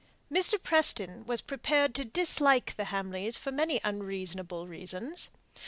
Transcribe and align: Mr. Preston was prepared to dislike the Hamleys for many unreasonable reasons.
Mr. 0.33 0.57
Preston 0.63 1.27
was 1.27 1.41
prepared 1.41 1.93
to 1.93 2.03
dislike 2.03 2.75
the 2.75 2.85
Hamleys 2.85 3.37
for 3.37 3.51
many 3.51 3.79
unreasonable 3.83 4.67
reasons. 4.67 5.29